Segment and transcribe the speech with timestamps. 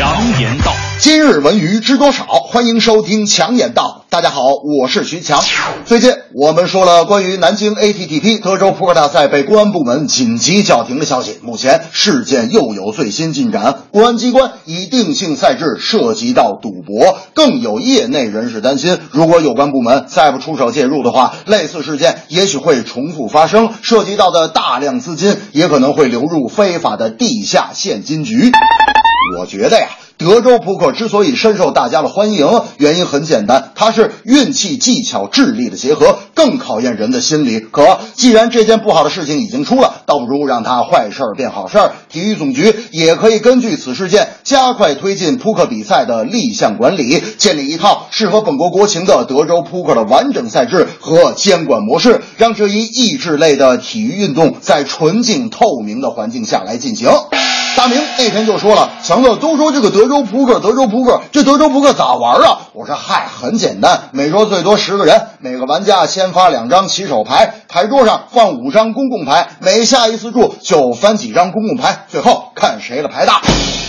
[0.00, 0.72] 强言道》。
[0.98, 2.24] 今日文娱知多少？
[2.24, 4.06] 欢迎收听强言道。
[4.08, 5.44] 大家好，我是徐强。
[5.84, 11.38] 最近我们说了关于南京 ATTP 德州扑克大赛被公安部门紧急叫停的消息。
[11.42, 28.50] 目前事件又有最新进展，公安机关已定性赛制涉及到赌博，更有业内人士担心，如果有关部门再不出手介入的话，类似事件也许会重复发生，涉及到的大量资金也可能会流入非法的地下现金局。
[29.38, 29.88] 我觉得呀。
[30.16, 37.58] 德州扑克之所以深受大家的欢迎，原因很简单，它是运气、技巧、智力的结合，更考验人的心理。
[37.60, 41.92] 可既然这件不好的事情已经出了，倒不如让它坏事儿变好事儿。
[42.10, 57.08] 体育总局也可以根据此事件，加快推进扑克比赛的立项管理，建立一套适合本国国情的德州扑克的完整赛制和监管模式，让这一益智类的体育运动在纯净透明的环境下来进行。
[57.80, 62.58] 大明那天就说了，强子都说这个德州扑克，德州扑克，这德州扑克咋玩啊？
[62.74, 73.40] 我说嗨，很简单，每桌最多十个人，每个玩家先发两张起手牌，牌桌上放五张公共牌，每下一次注就翻几张公共牌，最后看谁的牌大。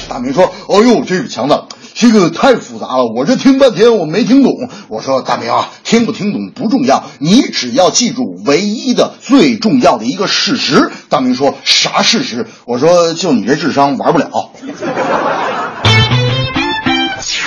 [0.07, 1.61] 大明说：“哎呦，这个强子。”
[1.93, 4.51] 这个太复杂了，我这听半天我没听懂。
[4.87, 10.89] 我说大明啊，听不听懂不重要，你只要记住唯一的、最重要的一个事实。
[11.09, 12.47] 大明说啥事实？
[12.65, 14.51] 我说就你这智商玩不了。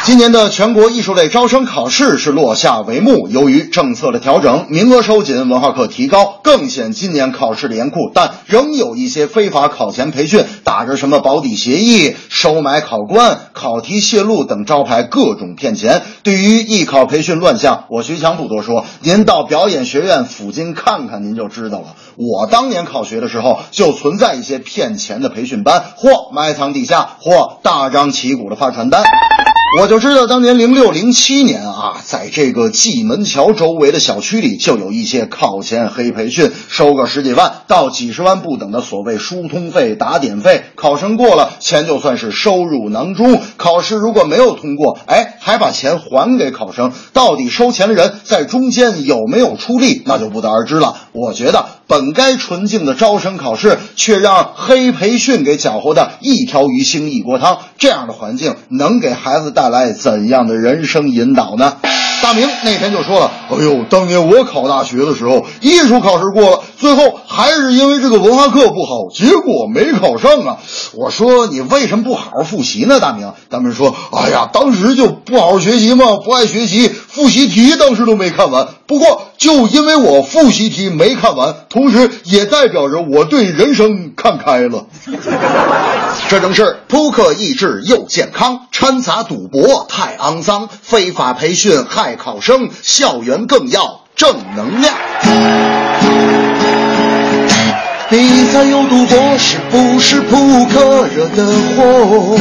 [0.05, 3.27] 今年的全国艺术类招生考试是落下帷幕。
[3.31, 8.11] 由于政策的调整，名额收紧，文化课提高，更显今年考试的严酷。
[8.13, 16.03] 但仍有一些非法考前培训，打着什么保底协议、收买考官、考题泄露等招牌，各种骗钱。
[16.23, 21.97] 对于艺考培训乱象，我徐强不多说，您到表演学院附近看看，您就知道了。
[22.17, 29.03] 我当年考学的时候，就存在一些骗钱的培训班，或埋藏地下，或大张旗鼓的发传单。
[29.81, 40.63] 我就知道，当年零六零七年啊，在这个蓟门桥周围的小区里，就有一些考前黑培训，收个十几万到几十万不等的所谓疏通费、打点费。
[40.77, 46.93] 考生过了，钱就算是收入囊中；考试如果没有通过，哎，还把钱还给考生。
[47.13, 50.97] 到底收钱的人在中间有没有出力，那就不得而知了。
[51.11, 57.59] 我觉得，本该纯净的招生考试，却让黑培训给搅和的一条鱼腥一锅汤。
[57.77, 61.77] 这样的环境能给孩子带带来怎样的人生引导呢？
[62.23, 70.59] 大明那天就说了：“哎呦，当年我考大学的时候，艺术考试过了，最后还是因为这个文化课不好，结果没考上啊。”
[70.95, 78.69] 我说：“你为什么不好好复习呢？”大明，大明说：“哎呀，当时就不好好学习嘛，不爱学习，复习题当时都没看完。
[78.87, 84.87] 不过就因为我复习题没看完，同时也代表着我对人生看开了。”
[86.29, 94.95] 这正是扑克益智又健康，掺杂赌博太肮脏，非法培训害考生，校园更要正能量。
[98.11, 102.39] 比赛有赌博，是不是扑克惹的祸？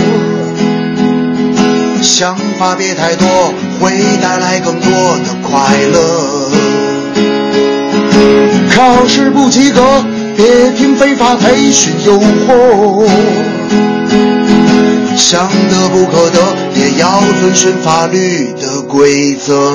[2.01, 3.27] 想法别太多，
[3.79, 3.91] 会
[4.21, 6.49] 带来更多的快乐。
[8.75, 9.81] 考试不及格，
[10.35, 13.07] 别听非法培训诱惑。
[15.23, 16.37] 想得不可得，
[16.75, 19.71] 也要遵循法律的规则。